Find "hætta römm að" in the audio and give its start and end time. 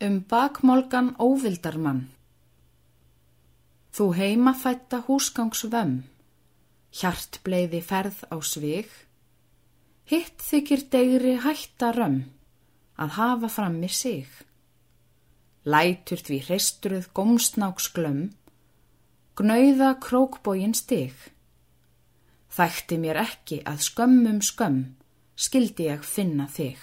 11.44-13.16